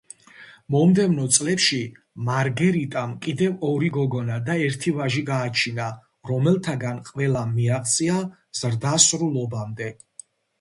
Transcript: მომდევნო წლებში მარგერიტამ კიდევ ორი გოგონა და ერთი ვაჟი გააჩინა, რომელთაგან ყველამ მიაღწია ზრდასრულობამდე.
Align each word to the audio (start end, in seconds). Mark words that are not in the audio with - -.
მომდევნო 0.75 1.25
წლებში 1.33 1.81
მარგერიტამ 2.29 3.13
კიდევ 3.25 3.67
ორი 3.67 3.89
გოგონა 3.97 4.39
და 4.47 4.55
ერთი 4.69 4.95
ვაჟი 5.01 5.23
გააჩინა, 5.29 5.91
რომელთაგან 6.31 7.03
ყველამ 7.11 7.53
მიაღწია 7.59 8.17
ზრდასრულობამდე. 8.63 9.93